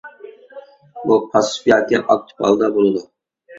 بۇ 1.03 1.19
پاسسىپ 1.35 1.69
ياكى 1.73 2.01
ئاكتىپ 2.01 2.45
ھالدا 2.49 2.73
بولىدۇ. 2.81 3.07